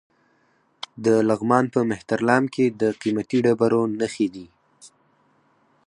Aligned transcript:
د 1.05 1.07
لغمان 1.29 1.65
په 1.73 1.79
مهترلام 1.91 2.43
کې 2.53 2.65
د 2.81 2.83
قیمتي 3.01 3.39
ډبرو 3.45 3.81
نښې 3.99 4.27
دي. 4.35 4.47